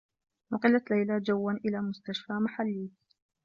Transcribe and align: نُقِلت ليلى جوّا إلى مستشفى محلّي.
نُقِلت 0.53 0.91
ليلى 0.91 1.19
جوّا 1.19 1.51
إلى 1.51 1.81
مستشفى 1.81 2.33
محلّي. 2.33 2.89